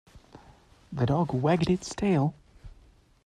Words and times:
The 0.91 1.05
dog 1.05 1.31
wagged 1.31 1.69
its 1.69 1.93
tail. 1.93 2.33